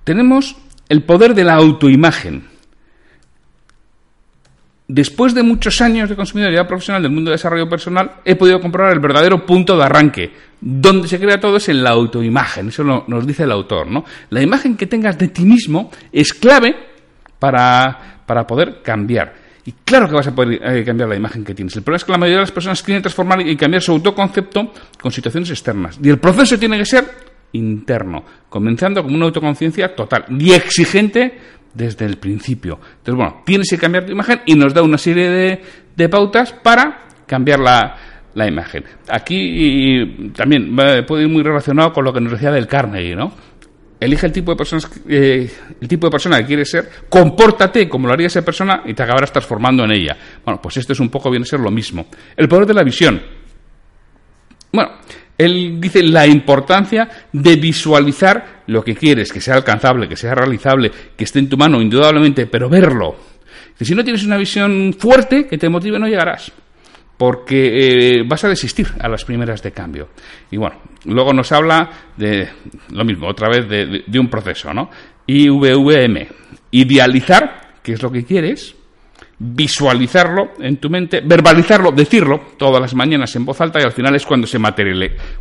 Tenemos 0.03 0.57
el 0.89 1.05
poder 1.05 1.33
de 1.33 1.45
la 1.45 1.55
autoimagen. 1.55 2.49
Después 4.89 5.33
de 5.33 5.45
muchos 5.45 5.81
años 5.81 6.09
de 6.09 6.17
consumibilidad 6.17 6.67
profesional 6.67 7.01
del 7.01 7.13
mundo 7.13 7.31
de 7.31 7.37
desarrollo 7.37 7.69
personal, 7.69 8.15
he 8.25 8.35
podido 8.35 8.59
comprobar 8.59 8.93
el 8.93 8.99
verdadero 8.99 9.47
punto 9.47 9.77
de 9.77 9.85
arranque. 9.85 10.33
Donde 10.61 11.07
se 11.07 11.21
crea 11.21 11.39
todo 11.39 11.59
es 11.59 11.69
en 11.69 11.85
la 11.85 11.91
autoimagen. 11.91 12.71
Eso 12.71 12.83
nos 12.83 13.25
dice 13.25 13.45
el 13.45 13.53
autor. 13.53 13.87
¿no? 13.87 14.05
La 14.31 14.43
imagen 14.43 14.77
que 14.77 14.89
tengas 14.89 15.17
de 15.17 15.29
ti 15.29 15.45
mismo 15.45 15.93
es 16.11 16.35
clave 16.35 16.75
para, 17.39 18.25
para 18.27 18.45
poder 18.45 18.83
cambiar. 18.83 19.47
Y 19.69 19.75
claro 19.85 20.09
que 20.09 20.15
vas 20.15 20.27
a 20.27 20.35
poder 20.35 20.63
eh, 20.65 20.83
cambiar 20.83 21.11
la 21.11 21.17
imagen 21.17 21.45
que 21.45 21.55
tienes. 21.55 21.77
El 21.77 21.83
problema 21.83 21.99
es 21.99 22.05
que 22.07 22.13
la 22.13 22.17
mayoría 22.17 22.37
de 22.39 22.45
las 22.45 22.53
personas 22.53 22.83
quieren 22.83 23.03
transformar 23.03 23.47
y 23.47 23.55
cambiar 23.55 23.83
su 23.83 23.93
autoconcepto 23.93 24.73
con 24.99 25.13
situaciones 25.13 25.51
externas. 25.51 26.01
Y 26.03 26.09
el 26.09 26.19
proceso 26.19 26.59
tiene 26.59 26.79
que 26.79 26.87
ser 26.87 27.05
interno, 27.53 28.25
comenzando 28.49 29.03
con 29.03 29.15
una 29.15 29.27
autoconciencia 29.27 29.95
total 29.95 30.25
y 30.31 30.53
exigente 30.53 31.39
desde 31.75 32.07
el 32.07 32.17
principio. 32.17 32.81
Entonces, 32.97 33.15
bueno, 33.15 33.43
tienes 33.45 33.69
que 33.69 33.77
cambiar 33.77 34.07
tu 34.07 34.13
imagen 34.13 34.41
y 34.47 34.55
nos 34.55 34.73
da 34.73 34.83
una 34.83 34.97
serie 34.97 35.29
de, 35.29 35.63
de 35.95 36.09
pautas 36.09 36.51
para 36.51 37.03
cambiar 37.27 37.61
la, 37.61 37.95
la 38.33 38.49
imagen. 38.49 38.85
Aquí 39.07 40.31
también 40.35 40.75
puede 41.07 41.25
ir 41.25 41.29
muy 41.29 41.43
relacionado 41.43 41.93
con 41.93 42.07
lo 42.07 42.13
que 42.15 42.23
nos 42.23 42.33
decía 42.33 42.53
del 42.53 42.67
Carnegie, 42.67 43.15
¿no? 43.15 43.35
Elige 44.01 44.27
el 44.27 44.33
tipo 44.33 44.53
de 44.53 44.57
personas 44.57 44.91
eh, 45.09 45.51
el 45.81 45.89
tipo 45.89 46.07
de 46.07 46.11
persona 46.11 46.39
que 46.39 46.47
quieres 46.47 46.71
ser, 46.71 46.89
compórtate 47.09 47.89
como 47.89 48.07
lo 48.07 48.13
haría 48.13 48.27
esa 48.29 48.43
persona 48.43 48.83
y 48.85 48.95
te 48.95 49.03
acabarás 49.03 49.33
transformando 49.33 49.85
en 49.85 49.93
ella. 49.93 50.17
Bueno, 50.45 50.61
pues 50.63 50.77
esto 50.77 50.93
es 50.93 51.01
un 51.01 51.09
poco 51.09 51.31
viene 51.31 51.45
a 51.45 51.47
ser 51.47 51.61
lo 51.61 51.71
mismo. 51.71 52.07
El 52.37 52.49
poder 52.49 52.67
de 52.67 52.75
la 52.75 52.83
visión. 52.83 53.21
Bueno, 54.73 54.91
él 55.37 55.81
dice 55.81 56.03
la 56.03 56.27
importancia 56.27 57.09
de 57.33 57.57
visualizar 57.57 58.63
lo 58.67 58.85
que 58.85 58.95
quieres, 58.95 59.33
que 59.33 59.41
sea 59.41 59.55
alcanzable, 59.55 60.09
que 60.09 60.17
sea 60.17 60.35
realizable, 60.35 60.91
que 61.17 61.25
esté 61.25 61.39
en 61.39 61.49
tu 61.49 61.57
mano, 61.57 61.81
indudablemente, 61.81 62.47
pero 62.47 62.69
verlo. 62.69 63.17
si 63.81 63.95
no 63.95 64.05
tienes 64.05 64.25
una 64.25 64.37
visión 64.37 64.95
fuerte 64.99 65.47
que 65.47 65.59
te 65.59 65.69
motive, 65.69 65.99
no 65.99 66.07
llegarás 66.07 66.53
porque 67.19 68.21
eh, 68.21 68.23
vas 68.25 68.45
a 68.45 68.49
desistir 68.49 68.87
a 69.01 69.09
las 69.09 69.25
primeras 69.25 69.61
de 69.63 69.73
cambio. 69.73 70.09
Y 70.53 70.57
bueno, 70.57 70.77
luego 71.05 71.33
nos 71.35 71.51
habla 71.51 71.91
de 72.17 72.49
lo 72.93 73.05
mismo, 73.05 73.29
otra 73.29 73.49
vez 73.49 73.69
de, 73.69 74.19
un 74.19 74.29
proceso, 74.29 74.73
¿no? 74.73 74.89
IVVM, 75.27 76.29
idealizar, 76.71 77.73
que 77.83 77.93
es 77.93 78.03
lo 78.03 78.11
que 78.11 78.25
quieres, 78.25 78.77
visualizarlo 79.41 80.53
en 80.61 80.77
tu 80.77 80.89
mente, 80.89 81.21
verbalizarlo, 81.25 81.91
decirlo 81.91 82.41
todas 82.57 82.81
las 82.81 82.95
mañanas 82.95 83.35
en 83.35 83.45
voz 83.45 83.61
alta 83.61 83.81
y 83.81 83.85
al 83.85 83.93
final 83.93 84.15
es 84.15 84.25
cuando 84.25 84.47
se, 84.47 84.59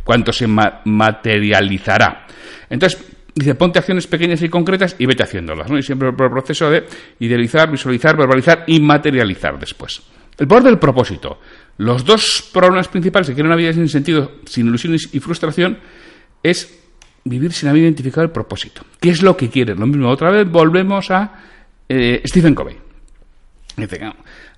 cuando 0.02 0.32
se 0.32 0.46
materializará. 0.48 2.26
Entonces, 2.68 3.04
dice, 3.34 3.54
ponte 3.54 3.78
acciones 3.78 4.08
pequeñas 4.08 4.42
y 4.42 4.48
concretas 4.48 4.96
y 4.98 5.06
vete 5.06 5.22
haciéndolas, 5.22 5.70
¿no? 5.70 5.78
Y 5.78 5.82
siempre 5.82 6.08
el 6.08 6.16
proceso 6.16 6.70
de 6.70 6.84
idealizar, 7.20 7.70
visualizar, 7.70 8.16
verbalizar 8.16 8.64
y 8.66 8.80
materializar 8.80 9.58
después. 9.58 10.02
El 10.38 10.46
poder 10.46 10.64
del 10.64 10.78
propósito. 10.78 11.40
Los 11.78 12.04
dos 12.04 12.48
problemas 12.52 12.88
principales 12.88 13.30
que 13.30 13.42
una 13.42 13.56
vida 13.56 13.72
sin 13.72 13.88
sentido, 13.88 14.32
sin 14.46 14.66
ilusiones 14.68 15.08
y 15.12 15.20
frustración, 15.20 15.78
es 16.42 16.78
vivir 17.24 17.52
sin 17.52 17.68
haber 17.68 17.82
identificado 17.82 18.24
el 18.24 18.30
propósito. 18.30 18.82
¿Qué 19.00 19.10
es 19.10 19.22
lo 19.22 19.36
que 19.36 19.50
quieres? 19.50 19.76
Lo 19.76 19.86
mismo, 19.86 20.08
otra 20.08 20.30
vez 20.30 20.48
volvemos 20.48 21.10
a 21.10 21.44
Eh, 21.90 22.20
Stephen 22.26 22.54
Covey. 22.54 22.76
Dice, 23.76 23.98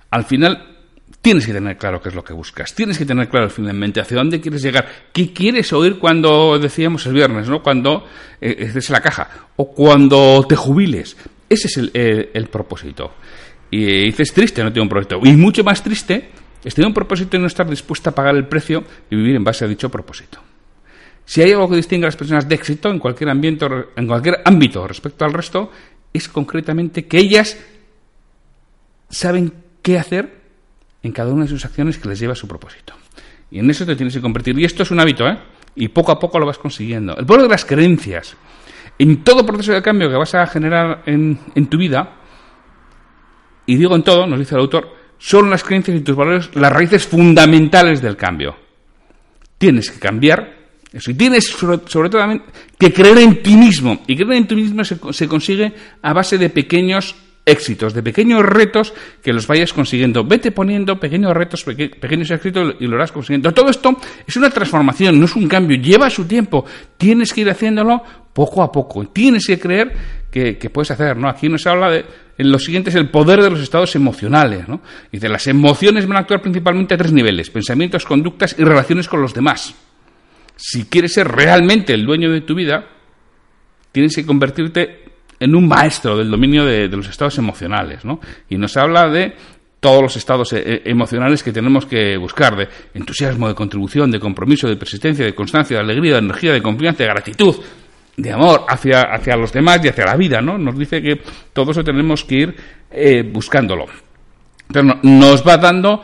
al 0.09 0.25
final 0.25 0.79
tienes 1.21 1.45
que 1.45 1.53
tener 1.53 1.77
claro 1.77 2.01
qué 2.01 2.09
es 2.09 2.15
lo 2.15 2.23
que 2.23 2.33
buscas, 2.33 2.75
tienes 2.75 2.97
que 2.97 3.05
tener 3.05 3.29
claro 3.29 3.49
finalmente 3.49 4.01
hacia 4.01 4.17
dónde 4.17 4.41
quieres 4.41 4.61
llegar, 4.61 4.85
qué 5.13 5.31
quieres 5.31 5.71
oír 5.71 5.97
cuando 5.97 6.59
decíamos 6.59 7.05
el 7.05 7.13
viernes, 7.13 7.47
¿no? 7.47 7.63
Cuando 7.63 8.05
eh, 8.41 8.55
estés 8.59 8.89
en 8.89 8.93
la 8.93 8.99
caja 9.01 9.29
o 9.55 9.71
cuando 9.71 10.45
te 10.45 10.57
jubiles. 10.57 11.15
Ese 11.47 11.67
es 11.67 11.77
el, 11.77 11.91
el 12.33 12.47
propósito. 12.47 13.13
Y 13.71 14.05
dices, 14.05 14.33
triste, 14.33 14.63
no 14.63 14.71
tengo 14.71 14.83
un 14.83 14.89
propósito. 14.89 15.19
Y 15.23 15.35
mucho 15.35 15.63
más 15.63 15.81
triste 15.81 16.29
es 16.63 16.75
tener 16.75 16.87
un 16.87 16.93
propósito 16.93 17.37
y 17.37 17.39
no 17.39 17.47
estar 17.47 17.67
dispuesta 17.67 18.11
a 18.11 18.15
pagar 18.15 18.35
el 18.35 18.45
precio 18.45 18.83
y 19.09 19.15
vivir 19.15 19.35
en 19.35 19.43
base 19.43 19.65
a 19.65 19.67
dicho 19.67 19.89
propósito. 19.89 20.39
Si 21.25 21.41
hay 21.41 21.51
algo 21.51 21.69
que 21.69 21.77
distingue 21.77 22.05
a 22.05 22.09
las 22.09 22.17
personas 22.17 22.47
de 22.47 22.55
éxito 22.55 22.89
en 22.89 22.99
cualquier, 22.99 23.29
ambiente, 23.29 23.65
en 23.95 24.07
cualquier 24.07 24.41
ámbito 24.43 24.85
respecto 24.85 25.23
al 25.23 25.33
resto, 25.33 25.71
es 26.13 26.27
concretamente 26.27 27.07
que 27.07 27.17
ellas 27.17 27.57
saben 29.09 29.53
qué 29.81 29.97
hacer 29.97 30.41
en 31.03 31.11
cada 31.13 31.31
una 31.31 31.43
de 31.43 31.49
sus 31.49 31.63
acciones 31.63 31.97
que 31.97 32.09
les 32.09 32.19
lleva 32.19 32.33
a 32.33 32.35
su 32.35 32.47
propósito. 32.47 32.93
Y 33.49 33.59
en 33.59 33.69
eso 33.69 33.85
te 33.85 33.95
tienes 33.95 34.13
que 34.13 34.21
convertir. 34.21 34.57
Y 34.59 34.65
esto 34.65 34.83
es 34.83 34.91
un 34.91 34.99
hábito, 34.99 35.27
¿eh? 35.27 35.37
Y 35.75 35.87
poco 35.87 36.11
a 36.11 36.19
poco 36.19 36.39
lo 36.39 36.45
vas 36.45 36.57
consiguiendo. 36.57 37.15
El 37.15 37.25
poder 37.25 37.43
de 37.43 37.49
las 37.49 37.65
creencias. 37.65 38.35
En 38.99 39.23
todo 39.23 39.45
proceso 39.45 39.73
de 39.73 39.81
cambio 39.81 40.09
que 40.09 40.15
vas 40.15 40.35
a 40.35 40.45
generar 40.47 41.03
en, 41.05 41.39
en 41.55 41.67
tu 41.67 41.77
vida, 41.77 42.20
y 43.65 43.75
digo 43.75 43.95
en 43.95 44.03
todo, 44.03 44.27
nos 44.27 44.39
dice 44.39 44.55
el 44.55 44.61
autor, 44.61 44.95
son 45.17 45.49
las 45.49 45.63
creencias 45.63 45.97
y 45.97 46.01
tus 46.01 46.15
valores 46.15 46.49
las 46.55 46.71
raíces 46.71 47.05
fundamentales 47.05 48.01
del 48.01 48.17
cambio. 48.17 48.55
Tienes 49.57 49.91
que 49.91 49.99
cambiar 49.99 50.61
eso. 50.91 51.11
Y 51.11 51.13
tienes 51.13 51.47
sobre, 51.47 52.09
todo 52.09 52.21
que 52.77 52.91
creer 52.91 53.19
en 53.19 53.41
ti 53.41 53.55
mismo. 53.55 54.01
Y 54.07 54.15
creer 54.15 54.33
en 54.33 54.47
ti 54.47 54.55
mismo 54.55 54.83
se, 54.83 55.27
consigue 55.27 55.73
a 56.01 56.13
base 56.13 56.37
de 56.37 56.49
pequeños 56.49 57.15
éxitos, 57.45 57.93
de 57.93 58.03
pequeños 58.03 58.43
retos 58.43 58.93
que 59.21 59.33
los 59.33 59.47
vayas 59.47 59.73
consiguiendo. 59.73 60.23
Vete 60.23 60.51
poniendo 60.51 60.99
pequeños 60.99 61.33
retos, 61.33 61.63
pequeños 61.63 62.29
éxitos 62.31 62.75
y 62.79 62.87
lo 62.87 62.95
harás 62.95 63.11
consiguiendo. 63.11 63.51
Todo 63.51 63.69
esto 63.69 63.97
es 64.25 64.35
una 64.37 64.49
transformación, 64.49 65.19
no 65.19 65.25
es 65.25 65.35
un 65.35 65.47
cambio, 65.47 65.77
lleva 65.77 66.09
su 66.09 66.25
tiempo. 66.25 66.65
Tienes 66.97 67.33
que 67.33 67.41
ir 67.41 67.49
haciéndolo 67.49 68.03
poco 68.33 68.63
a 68.63 68.71
poco. 68.71 69.07
Tienes 69.07 69.45
que 69.47 69.59
creer 69.59 69.91
que, 70.31 70.69
puedes 70.71 70.91
hacer, 70.91 71.17
¿no? 71.17 71.27
Aquí 71.27 71.49
nos 71.49 71.65
habla 71.67 71.89
de, 71.89 72.05
en 72.37 72.51
lo 72.51 72.59
siguiente 72.59 72.89
es 72.89 72.95
el 72.95 73.09
poder 73.09 73.41
de 73.41 73.49
los 73.49 73.59
estados 73.59 73.95
emocionales, 73.95 74.67
¿no? 74.67 74.81
Dice, 75.11 75.27
las 75.27 75.45
emociones 75.47 76.07
van 76.07 76.17
a 76.17 76.19
actuar 76.21 76.41
principalmente 76.41 76.93
a 76.93 76.97
tres 76.97 77.11
niveles, 77.11 77.49
pensamientos, 77.49 78.05
conductas 78.05 78.55
y 78.57 78.63
relaciones 78.63 79.07
con 79.07 79.21
los 79.21 79.33
demás. 79.33 79.75
Si 80.55 80.85
quieres 80.85 81.13
ser 81.13 81.27
realmente 81.27 81.93
el 81.93 82.05
dueño 82.05 82.31
de 82.31 82.41
tu 82.41 82.55
vida, 82.55 82.85
tienes 83.91 84.15
que 84.15 84.25
convertirte 84.25 85.00
en 85.41 85.55
un 85.55 85.67
maestro 85.67 86.15
del 86.17 86.29
dominio 86.29 86.63
de, 86.63 86.87
los 86.87 87.09
estados 87.09 87.37
emocionales, 87.39 88.05
¿no? 88.05 88.19
Y 88.47 88.57
nos 88.57 88.77
habla 88.77 89.09
de 89.09 89.33
todos 89.79 90.03
los 90.03 90.15
estados 90.15 90.53
eh, 90.53 90.83
emocionales 90.85 91.41
que 91.41 91.51
tenemos 91.51 91.87
que 91.87 92.15
buscar, 92.15 92.55
de 92.55 92.69
entusiasmo, 92.93 93.47
de 93.47 93.55
contribución, 93.55 94.11
de 94.11 94.19
compromiso, 94.19 94.67
de 94.67 94.75
persistencia, 94.75 95.25
de 95.25 95.33
constancia, 95.33 95.77
de 95.77 95.83
alegría, 95.83 96.13
de 96.13 96.19
energía, 96.19 96.53
de 96.53 96.61
confianza, 96.61 97.03
de 97.03 97.09
gratitud, 97.09 97.55
de 98.15 98.31
amor 98.31 98.65
hacia, 98.69 99.01
hacia 99.01 99.35
los 99.35 99.51
demás 99.51 99.83
y 99.83 99.87
hacia 99.87 100.05
la 100.05 100.15
vida, 100.15 100.41
¿no? 100.41 100.59
Nos 100.59 100.77
dice 100.77 101.01
que 101.01 101.19
todo 101.53 101.71
eso 101.71 101.83
tenemos 101.83 102.23
que 102.23 102.35
ir 102.35 102.55
eh, 102.91 103.23
buscándolo. 103.23 103.87
Pero 104.71 104.99
nos 105.01 105.45
va 105.45 105.57
dando 105.57 106.03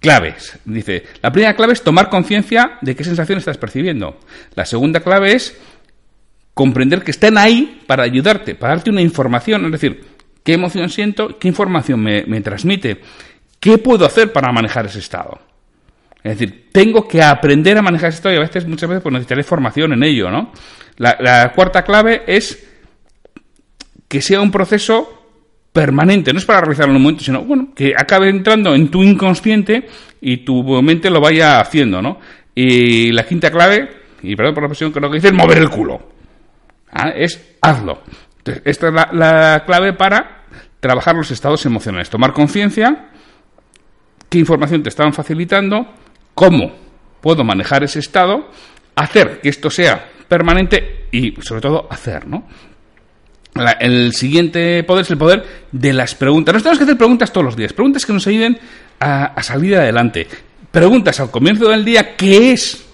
claves. 0.00 0.58
Dice, 0.64 1.04
la 1.22 1.30
primera 1.30 1.54
clave 1.54 1.74
es 1.74 1.82
tomar 1.84 2.08
conciencia 2.08 2.78
de 2.80 2.96
qué 2.96 3.04
sensación 3.04 3.38
estás 3.38 3.56
percibiendo. 3.56 4.18
La 4.56 4.64
segunda 4.64 4.98
clave 4.98 5.32
es 5.32 5.56
comprender 6.54 7.02
que 7.02 7.10
están 7.10 7.36
ahí 7.36 7.82
para 7.86 8.04
ayudarte, 8.04 8.54
para 8.54 8.76
darte 8.76 8.90
una 8.90 9.02
información, 9.02 9.66
es 9.66 9.72
decir, 9.72 10.04
qué 10.44 10.54
emoción 10.54 10.88
siento, 10.88 11.36
qué 11.38 11.48
información 11.48 12.00
me, 12.00 12.40
transmite, 12.40 13.00
qué 13.58 13.78
puedo 13.78 14.06
hacer 14.06 14.32
para 14.32 14.52
manejar 14.52 14.86
ese 14.86 15.00
estado. 15.00 15.40
Es 16.22 16.38
decir, 16.38 16.68
tengo 16.72 17.06
que 17.06 17.22
aprender 17.22 17.76
a 17.76 17.82
manejar 17.82 18.10
ese 18.10 18.16
estado 18.16 18.34
y 18.36 18.38
a 18.38 18.42
veces, 18.42 18.66
muchas 18.66 18.88
veces, 18.88 19.02
pues 19.02 19.12
necesitaré 19.12 19.42
formación 19.42 19.92
en 19.92 20.04
ello, 20.04 20.30
¿no? 20.30 20.52
La, 20.96 21.52
cuarta 21.54 21.82
clave 21.82 22.22
es 22.26 22.66
que 24.06 24.22
sea 24.22 24.40
un 24.40 24.52
proceso 24.52 25.22
permanente, 25.72 26.32
no 26.32 26.38
es 26.38 26.44
para 26.44 26.60
realizarlo 26.60 26.92
en 26.92 26.96
un 26.98 27.02
momento, 27.02 27.24
sino 27.24 27.42
bueno, 27.42 27.70
que 27.74 27.94
acabe 27.98 28.30
entrando 28.30 28.76
en 28.76 28.88
tu 28.88 29.02
inconsciente 29.02 29.88
y 30.20 30.38
tu 30.38 30.62
mente 30.82 31.10
lo 31.10 31.20
vaya 31.20 31.58
haciendo, 31.58 32.00
¿no? 32.00 32.20
Y 32.54 33.10
la 33.10 33.26
quinta 33.26 33.50
clave, 33.50 33.90
y 34.22 34.36
perdón 34.36 34.54
por 34.54 34.62
la 34.62 34.68
expresión, 34.68 34.92
creo 34.92 35.10
que 35.10 35.16
dice 35.16 35.32
mover 35.32 35.58
el 35.58 35.68
culo. 35.68 36.13
¿Ah? 36.94 37.10
Es 37.10 37.56
hazlo. 37.60 38.02
esta 38.64 38.88
es 38.88 38.94
la, 39.12 39.64
clave 39.66 39.92
para 39.92 40.44
trabajar 40.80 41.16
los 41.16 41.30
estados 41.30 41.64
emocionales, 41.66 42.08
tomar 42.08 42.32
conciencia, 42.32 43.08
qué 44.28 44.38
información 44.38 44.82
te 44.82 44.90
están 44.90 45.12
facilitando, 45.12 45.86
cómo 46.34 46.72
puedo 47.20 47.42
manejar 47.42 47.82
ese 47.82 47.98
estado, 47.98 48.50
hacer 48.94 49.40
que 49.40 49.48
esto 49.48 49.70
sea 49.70 50.08
permanente 50.28 51.06
y 51.10 51.34
sobre 51.42 51.60
todo 51.60 51.88
hacer, 51.90 52.26
¿no? 52.26 52.46
el 53.78 54.12
siguiente 54.12 54.82
poder 54.82 55.02
es 55.02 55.10
el 55.12 55.16
poder 55.16 55.44
de 55.70 55.92
las 55.92 56.16
preguntas. 56.16 56.54
Nos 56.54 56.64
tenemos 56.64 56.78
que 56.78 56.84
hacer 56.84 56.98
preguntas 56.98 57.32
todos 57.32 57.44
los 57.44 57.56
días, 57.56 57.72
preguntas 57.72 58.04
que 58.04 58.12
nos 58.12 58.26
ayuden 58.26 58.58
a 58.98 59.40
salir 59.42 59.76
adelante. 59.76 60.26
Preguntas 60.72 61.20
al 61.20 61.30
comienzo 61.30 61.68
del 61.68 61.84
día, 61.84 62.16
¿qué 62.16 62.52
es 62.52 62.84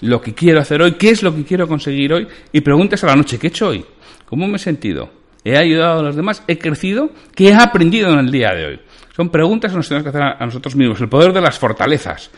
lo 0.00 0.20
que 0.20 0.34
quiero 0.34 0.60
hacer 0.60 0.82
hoy? 0.82 0.92
¿Qué 0.92 1.10
es 1.10 1.22
lo 1.22 1.34
que 1.34 1.44
quiero 1.44 1.66
conseguir 1.68 2.12
hoy? 2.12 2.26
Y 2.52 2.60
preguntas 2.60 3.02
a 3.04 3.08
la 3.08 3.16
noche, 3.16 3.38
¿qué 3.38 3.46
he 3.46 3.50
hecho 3.50 3.68
hoy? 3.68 3.84
¿Cómo 4.26 4.46
me 4.46 4.56
he 4.56 4.58
sentido? 4.58 5.10
¿He 5.44 5.56
ayudado 5.56 6.00
a 6.00 6.02
los 6.02 6.16
demás? 6.16 6.42
¿He 6.46 6.58
crecido? 6.58 7.10
¿Qué 7.34 7.48
he 7.48 7.54
aprendido 7.54 8.12
en 8.12 8.18
el 8.20 8.30
día 8.30 8.50
de 8.54 8.66
hoy? 8.66 8.80
Son 9.14 9.28
preguntas 9.28 9.70
que 9.70 9.76
nos 9.76 9.88
tenemos 9.88 10.04
que 10.04 10.16
hacer 10.16 10.22
a 10.22 10.46
nosotros 10.46 10.74
mismos. 10.74 11.00
El 11.00 11.08
poder 11.08 11.32
de 11.32 11.40
las 11.40 11.58
fortalezas. 11.58 12.30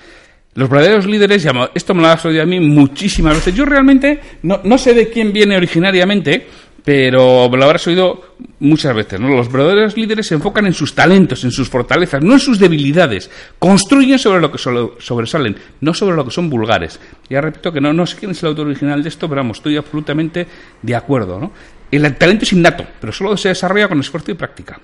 Los 0.57 0.71
verdaderos 0.71 1.07
líderes, 1.07 1.47
esto 1.75 1.95
me 1.95 2.01
lo 2.01 2.09
has 2.09 2.25
oído 2.25 2.43
a 2.43 2.47
mí 2.47 2.59
muchísimas 2.61 3.35
veces. 3.35 3.55
Yo 3.55 3.67
realmente 3.67 4.21
no, 4.43 4.61
no 4.65 4.79
sé 4.79 4.95
de 4.95 5.11
quién 5.11 5.31
viene 5.31 5.55
originariamente, 5.55 6.47
pero 6.87 7.49
lo 7.49 7.65
habrás 7.65 7.85
oído 7.89 8.37
muchas 8.61 8.95
veces, 8.95 9.19
¿no? 9.19 9.29
Los 9.31 9.51
verdaderos 9.51 9.97
líderes 9.97 10.29
se 10.29 10.37
enfocan 10.37 10.67
en 10.67 10.73
sus 10.73 10.95
talentos, 10.95 11.43
en 11.43 11.51
sus 11.51 11.69
fortalezas, 11.69 12.23
no 12.23 12.35
en 12.35 12.39
sus 12.39 12.61
debilidades. 12.61 13.29
Construyen 13.59 14.21
sobre 14.21 14.41
lo 14.41 14.53
que 14.53 14.59
sobresalen, 14.59 15.57
no 15.81 15.93
sobre 15.93 16.15
lo 16.15 16.25
que 16.25 16.31
son 16.31 16.49
vulgares. 16.49 17.01
Ya 17.29 17.41
repito 17.41 17.73
que 17.73 17.81
no, 17.81 18.07
sé 18.07 18.17
quién 18.17 18.31
es 18.31 18.43
el 18.45 18.51
autor 18.51 18.69
original 18.69 19.03
de 19.03 19.09
esto, 19.09 19.29
pero 19.29 19.41
vamos, 19.41 19.57
estoy 19.57 19.77
absolutamente 19.77 20.47
de 20.81 20.95
acuerdo, 20.95 21.41
¿no? 21.41 21.51
El 21.91 22.15
talento 22.15 22.45
es 22.45 22.53
innato, 22.53 22.87
pero 23.01 23.13
solo 23.13 23.37
se 23.37 23.49
desarrolla 23.49 23.89
con 23.89 23.99
esfuerzo 23.99 24.31
y 24.31 24.35
práctica. 24.35 24.79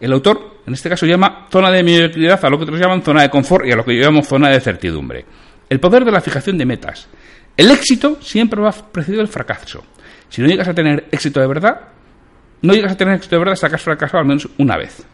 El 0.00 0.14
autor, 0.14 0.62
en 0.66 0.72
este 0.72 0.88
caso, 0.88 1.04
llama 1.04 1.46
zona 1.52 1.70
de 1.70 1.82
mediocridad 1.82 2.42
a 2.42 2.48
lo 2.48 2.56
que 2.56 2.64
otros 2.64 2.80
llaman 2.80 3.02
zona 3.02 3.20
de 3.20 3.28
confort 3.28 3.66
y 3.66 3.72
a 3.72 3.76
lo 3.76 3.84
que 3.84 3.94
yo 3.94 4.02
llamo 4.02 4.22
zona 4.22 4.48
de 4.48 4.60
certidumbre. 4.60 5.26
El 5.68 5.78
poder 5.78 6.06
de 6.06 6.12
la 6.12 6.22
fijación 6.22 6.56
de 6.56 6.64
metas. 6.64 7.06
El 7.54 7.70
éxito 7.70 8.16
siempre 8.22 8.62
va 8.62 8.72
precedido 8.72 9.20
del 9.20 9.28
fracaso. 9.28 9.84
Si 10.28 10.42
no 10.42 10.48
llegas 10.48 10.68
a 10.68 10.74
tener 10.74 11.06
éxito 11.10 11.40
de 11.40 11.46
verdad, 11.46 11.80
no 12.62 12.74
llegas 12.74 12.92
a 12.92 12.96
tener 12.96 13.14
éxito 13.14 13.36
de 13.36 13.40
verdad 13.40 13.52
hasta 13.54 13.68
que 13.68 13.74
has 13.76 13.82
fracasado 13.82 14.18
al 14.18 14.26
menos 14.26 14.48
una 14.58 14.76
vez. 14.76 15.04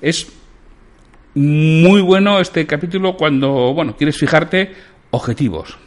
Es 0.00 0.30
muy 1.34 2.00
bueno 2.02 2.40
este 2.40 2.66
capítulo 2.66 3.16
cuando, 3.16 3.72
bueno, 3.74 3.96
quieres 3.96 4.16
fijarte 4.18 4.74
objetivos. 5.10 5.78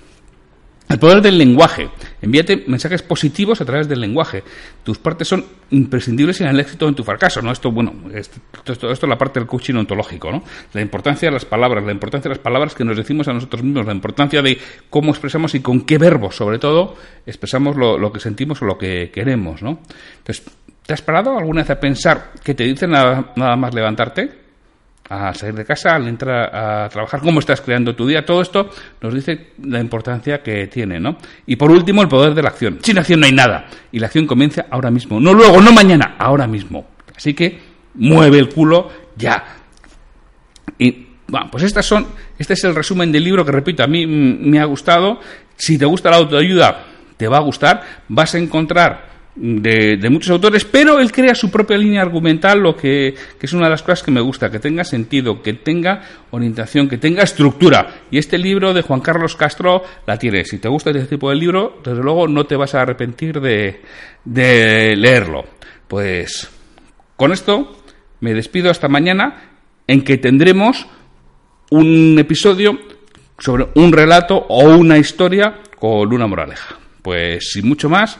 El 0.88 1.00
poder 1.00 1.22
del 1.22 1.38
lenguaje. 1.38 1.90
Envíate 2.22 2.64
mensajes 2.68 3.02
positivos 3.02 3.60
a 3.60 3.66
través 3.66 3.88
del 3.88 4.00
lenguaje. 4.00 4.44
Tus 4.84 5.00
partes 5.00 5.28
son 5.28 5.44
imprescindibles 5.72 6.42
en 6.42 6.48
el 6.48 6.60
éxito 6.60 6.88
en 6.88 6.94
tu 6.94 7.04
fracaso, 7.04 7.42
¿no? 7.42 7.52
Esto, 7.52 7.72
bueno, 7.72 7.94
esto, 8.14 8.40
esto, 8.72 8.92
es 8.92 9.02
la 9.04 9.18
parte 9.18 9.40
del 9.40 9.48
coaching 9.48 9.74
ontológico, 9.76 10.32
¿no? 10.32 10.44
La 10.74 10.82
importancia 10.82 11.28
de 11.28 11.34
las 11.34 11.46
palabras, 11.46 11.84
la 11.84 11.92
importancia 11.92 12.30
de 12.30 12.36
las 12.36 12.44
palabras 12.44 12.76
que 12.76 12.86
nos 12.86 12.96
decimos 12.96 13.28
a 13.28 13.34
nosotros 13.34 13.64
mismos, 13.64 13.86
la 13.88 13.94
importancia 13.94 14.44
de 14.44 14.60
cómo 14.90 15.10
expresamos 15.10 15.56
y 15.56 15.60
con 15.60 15.82
qué 15.82 15.98
verbos, 15.98 16.36
sobre 16.36 16.60
todo, 16.60 16.96
expresamos 17.26 17.76
lo, 17.76 17.98
lo 17.98 18.12
que 18.12 18.20
sentimos 18.20 18.62
o 18.62 18.66
lo 18.66 18.78
que 18.78 19.10
queremos, 19.12 19.64
¿no? 19.64 19.80
Entonces, 20.20 20.46
¿te 20.86 20.94
has 20.94 21.02
parado 21.02 21.36
alguna 21.36 21.62
vez 21.62 21.72
a 21.72 21.80
pensar 21.80 22.34
que 22.44 22.54
te 22.54 22.64
dicen 22.64 22.92
nada 22.92 23.56
más 23.56 23.74
levantarte? 23.74 24.45
Al 25.10 25.36
salir 25.36 25.56
de 25.56 25.66
casa, 25.66 25.96
al 25.96 26.08
entrar 26.08 26.56
a 26.56 26.90
trabajar, 26.90 27.22
cómo 27.22 27.40
estás 27.40 27.62
creando 27.62 27.96
tu 27.96 28.08
día, 28.08 28.26
todo 28.26 28.42
esto 28.42 28.70
nos 29.02 29.14
dice 29.14 29.52
la 29.64 29.80
importancia 29.80 30.42
que 30.42 30.68
tiene, 30.68 31.00
¿no? 31.00 31.18
Y 31.46 31.56
por 31.56 31.72
último, 31.72 32.02
el 32.02 32.08
poder 32.08 32.34
de 32.34 32.42
la 32.42 32.50
acción. 32.50 32.80
Sin 32.82 32.98
acción 32.98 33.20
no 33.20 33.28
hay 33.28 33.32
nada. 33.32 33.68
Y 33.92 34.00
la 34.00 34.08
acción 34.08 34.26
comienza 34.26 34.66
ahora 34.70 34.90
mismo. 34.90 35.20
No 35.20 35.34
luego, 35.34 35.62
no 35.62 35.72
mañana, 35.72 36.16
ahora 36.18 36.48
mismo. 36.48 36.88
Así 37.16 37.34
que 37.34 37.60
mueve 37.94 38.40
el 38.40 38.50
culo 38.50 38.90
ya. 39.16 39.44
Y 40.78 41.08
bueno, 41.28 41.50
pues 41.52 41.64
estas 41.64 41.86
son, 41.86 42.08
este 42.38 42.54
es 42.54 42.64
el 42.64 42.76
resumen 42.76 43.12
del 43.12 43.24
libro 43.24 43.46
que 43.46 43.52
repito, 43.52 43.84
a 43.84 43.88
mí 43.88 44.06
me 44.08 44.60
ha 44.60 44.66
gustado. 44.66 45.20
Si 45.56 45.78
te 45.78 45.86
gusta 45.86 46.10
la 46.10 46.18
autoayuda, 46.18 46.84
te 47.18 47.28
va 47.28 47.38
a 47.38 47.42
gustar. 47.42 47.84
Vas 48.08 48.36
a 48.36 48.40
encontrar 48.40 49.15
de, 49.36 50.10
muchos 50.10 50.32
autores, 50.32 50.64
pero 50.66 51.00
él 51.00 51.12
crea 51.12 51.36
su 51.36 51.52
propia 51.52 51.78
línea 51.78 52.02
argumental, 52.02 52.60
lo 52.60 52.76
que, 52.76 53.16
es 53.40 53.54
una 53.54 53.66
de 53.66 53.72
las 53.72 53.84
cosas 53.84 54.04
que 54.04 54.12
me 54.12 54.22
gusta, 54.22 54.50
que 54.50 54.60
tenga 54.60 54.84
sentido, 54.84 55.42
que 55.42 55.54
tenga 55.54 56.02
orientación, 56.32 56.88
que 56.88 56.98
tenga 56.98 57.24
estructura. 57.24 58.02
Y 58.12 58.18
este 58.18 58.38
libro 58.38 58.74
de 58.74 58.82
Juan 58.82 59.02
Carlos 59.02 59.36
Castro 59.36 59.84
la 60.08 60.18
tiene. 60.18 60.46
Si 60.46 60.60
te 60.60 60.70
gusta 60.70 60.92
este 60.92 61.06
tipo 61.06 61.30
de 61.30 61.36
libro, 61.36 61.80
desde 61.84 62.02
luego 62.02 62.28
no 62.28 62.46
te 62.46 62.56
vas 62.56 62.76
a 62.76 62.82
arrepentir 62.82 63.42
de, 63.42 63.82
de 64.24 64.96
leerlo. 64.96 65.46
Pues 65.88 66.50
Con 67.16 67.32
esto 67.32 67.78
me 68.22 68.34
despido 68.34 68.72
hasta 68.72 68.88
mañana 68.88 69.52
en 69.88 70.04
que 70.04 70.18
tendremos 70.18 70.88
un 71.70 72.16
episodio 72.18 72.80
sobre 73.38 73.68
un 73.76 73.92
relato 73.92 74.38
o 74.50 74.64
una 74.76 74.98
historia 74.98 75.62
con 75.78 76.14
una 76.14 76.28
moraleja. 76.28 76.78
Pues 77.02 77.52
sin 77.52 77.68
mucho 77.68 77.90
más, 77.90 78.20